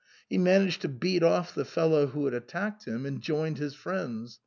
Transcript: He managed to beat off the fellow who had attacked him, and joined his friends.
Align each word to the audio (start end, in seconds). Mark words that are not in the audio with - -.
He 0.27 0.39
managed 0.39 0.81
to 0.81 0.87
beat 0.89 1.21
off 1.21 1.53
the 1.53 1.63
fellow 1.63 2.07
who 2.07 2.25
had 2.25 2.33
attacked 2.33 2.85
him, 2.87 3.05
and 3.05 3.21
joined 3.21 3.59
his 3.59 3.75
friends. 3.75 4.39